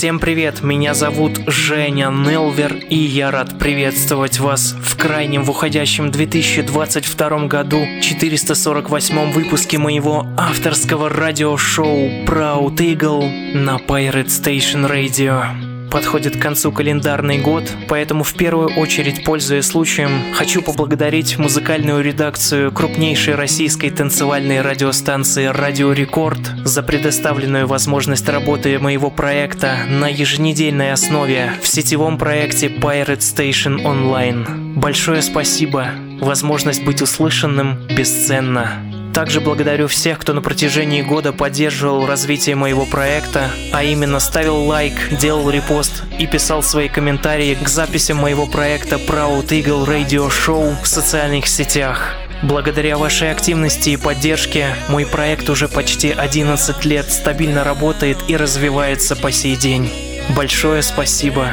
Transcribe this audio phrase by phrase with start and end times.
[0.00, 6.10] Всем привет, меня зовут Женя Нелвер, и я рад приветствовать вас в крайнем в уходящем
[6.10, 15.69] 2022 году 448 выпуске моего авторского радиошоу Proud Eagle на Pirate Station Radio.
[15.90, 22.70] Подходит к концу календарный год, поэтому в первую очередь, пользуясь случаем, хочу поблагодарить музыкальную редакцию
[22.72, 31.52] крупнейшей российской танцевальной радиостанции «Радио Рекорд» за предоставленную возможность работы моего проекта на еженедельной основе
[31.60, 34.74] в сетевом проекте Pirate Station Online.
[34.74, 35.88] Большое спасибо,
[36.20, 38.89] возможность быть услышанным бесценна.
[39.14, 44.94] Также благодарю всех, кто на протяжении года поддерживал развитие моего проекта, а именно ставил лайк,
[45.18, 50.86] делал репост и писал свои комментарии к записям моего проекта Proud Eagle Radio Show в
[50.86, 52.14] социальных сетях.
[52.42, 59.16] Благодаря вашей активности и поддержке мой проект уже почти 11 лет стабильно работает и развивается
[59.16, 59.90] по сей день.
[60.34, 61.52] Большое спасибо.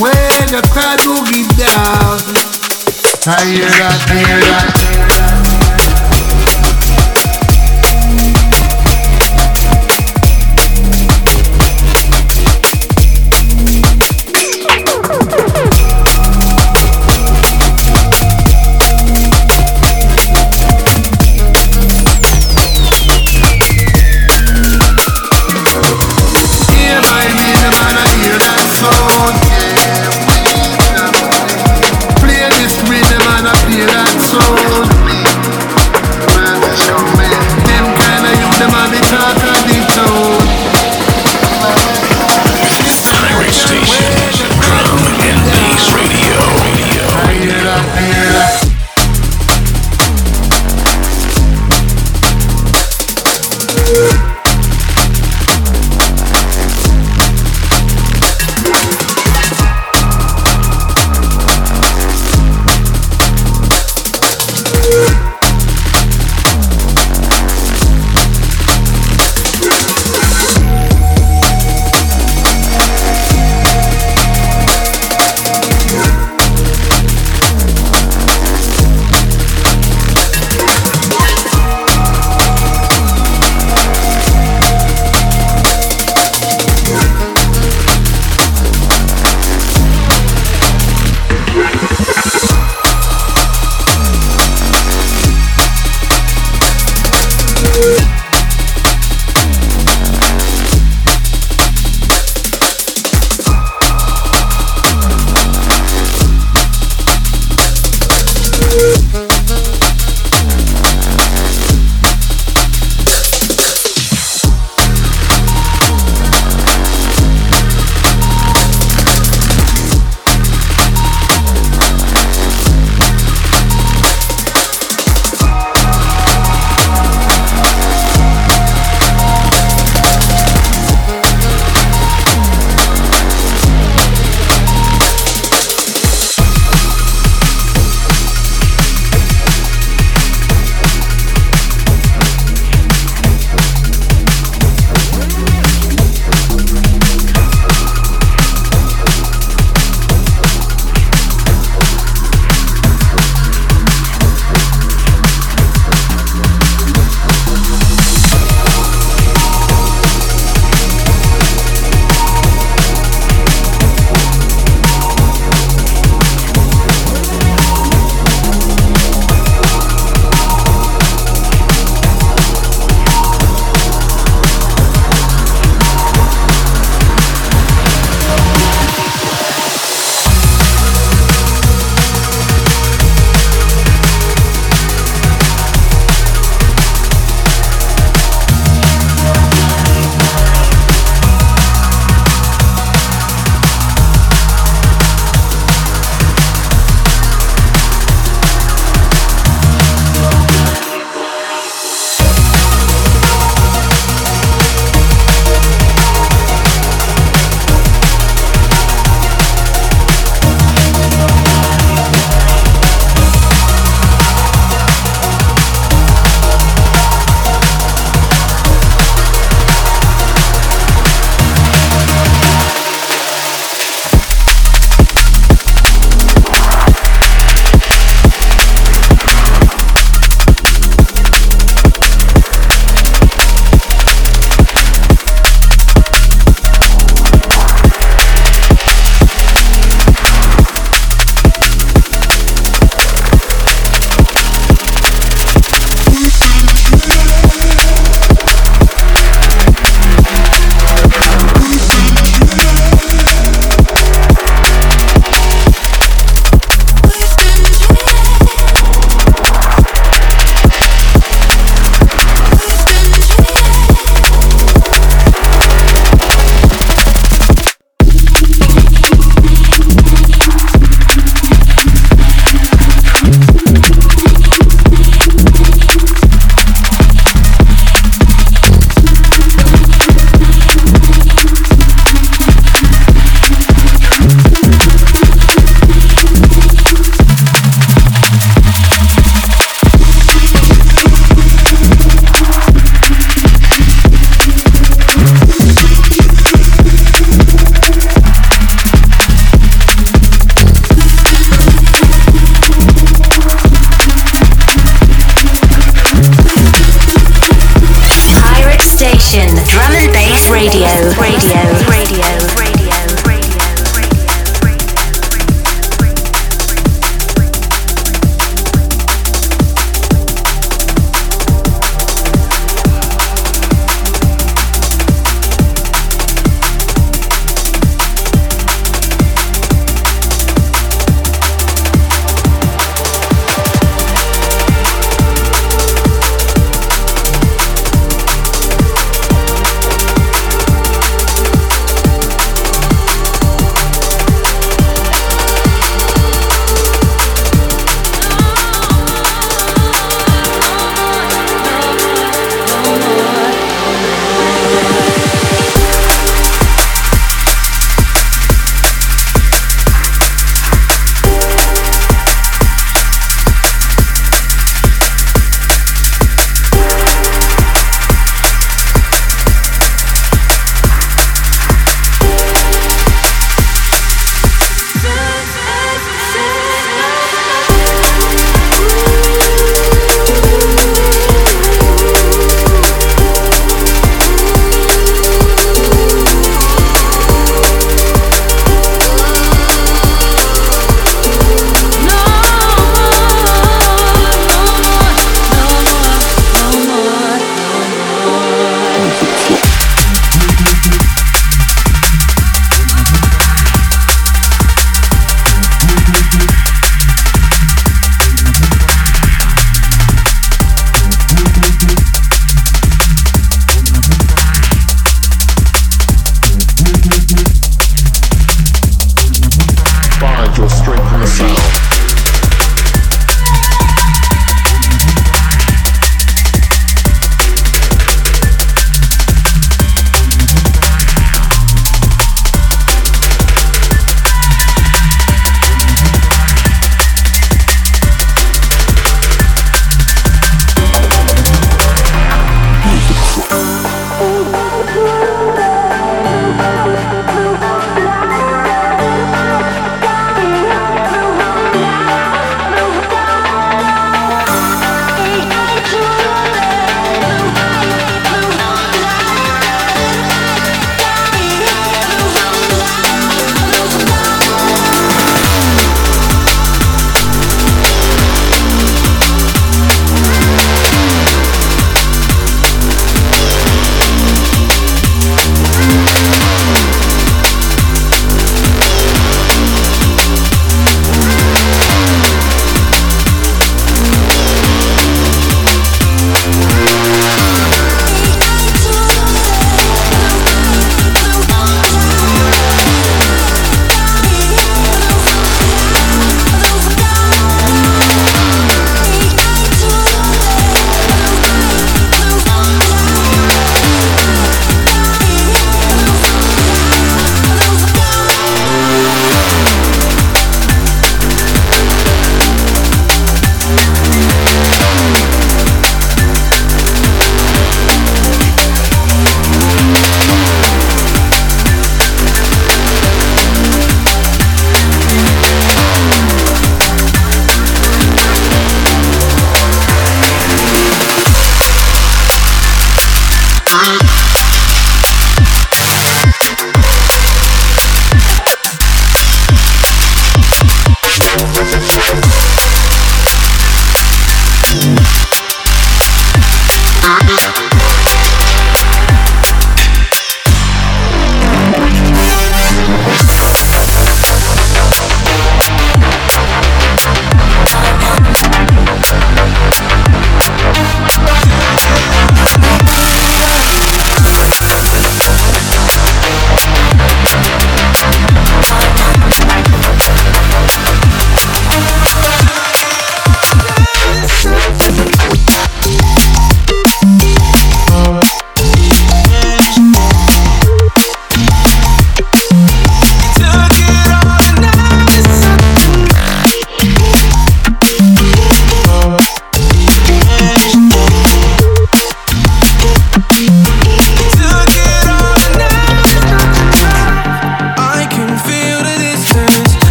[0.00, 2.20] when the crowd will be down.
[3.28, 4.95] I hear that, I hear that.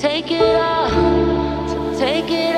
[0.00, 2.56] take it take it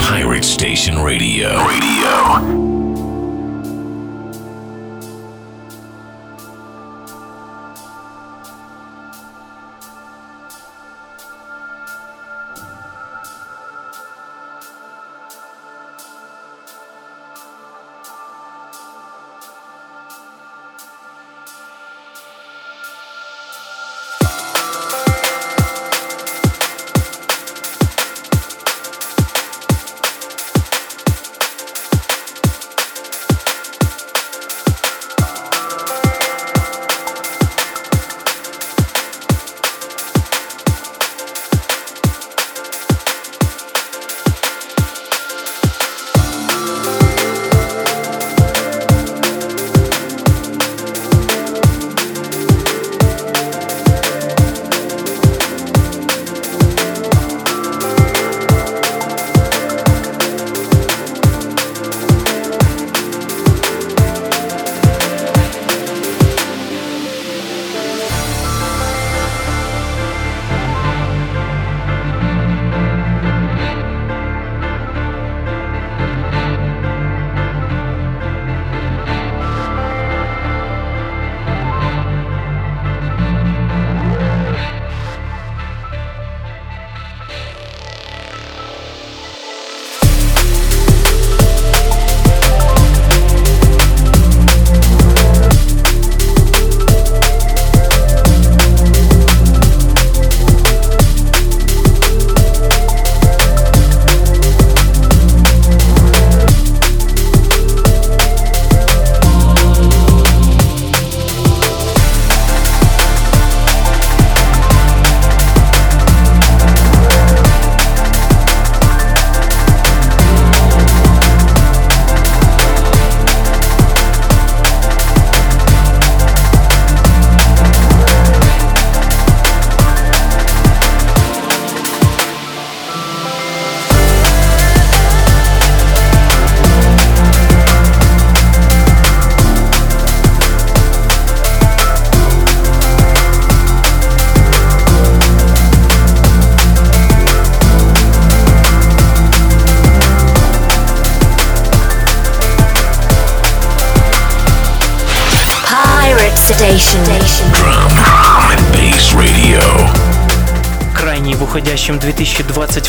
[0.00, 1.66] Pirate Station Radio.
[1.66, 2.67] Radio.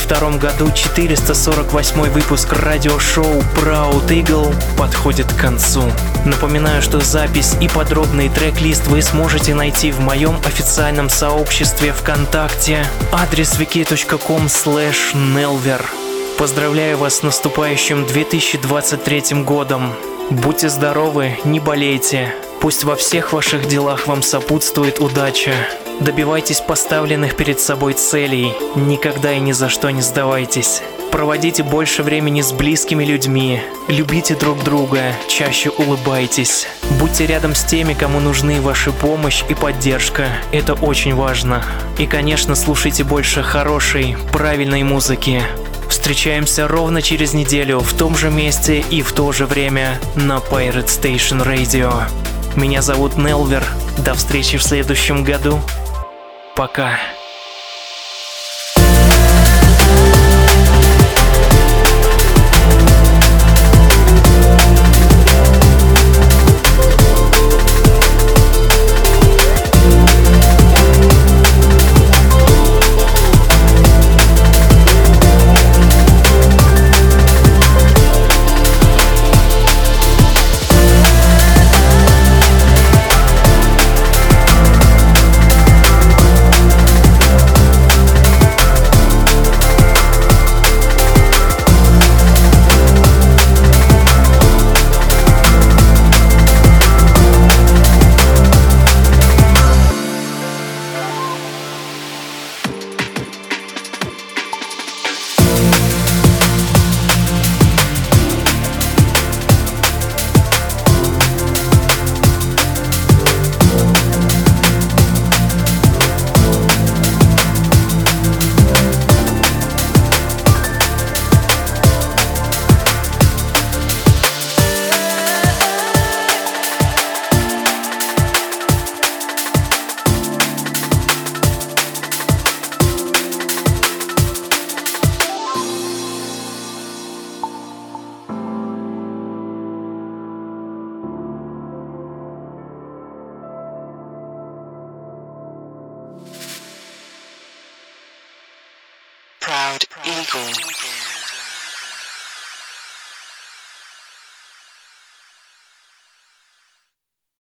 [0.09, 5.83] 2022 году 448 выпуск радиошоу Proud Eagle подходит к концу.
[6.25, 13.59] Напоминаю, что запись и подробный трек-лист вы сможете найти в моем официальном сообществе ВКонтакте адрес
[13.59, 15.81] wiki.com slash nelver.
[16.39, 19.93] Поздравляю вас с наступающим 2023 годом.
[20.31, 22.33] Будьте здоровы, не болейте.
[22.61, 25.53] Пусть во всех ваших делах вам сопутствует удача.
[25.99, 28.53] Добивайтесь поставленных перед собой целей.
[28.75, 30.81] Никогда и ни за что не сдавайтесь.
[31.11, 33.61] Проводите больше времени с близкими людьми.
[33.89, 35.13] Любите друг друга.
[35.27, 36.67] Чаще улыбайтесь.
[36.99, 40.27] Будьте рядом с теми, кому нужны ваша помощь и поддержка.
[40.53, 41.65] Это очень важно.
[41.97, 45.41] И, конечно, слушайте больше хорошей, правильной музыки.
[45.89, 50.85] Встречаемся ровно через неделю в том же месте и в то же время на Pirate
[50.85, 52.03] Station Radio.
[52.55, 53.63] Меня зовут Нелвер.
[54.05, 55.59] До встречи в следующем году.
[56.59, 57.18] Пока.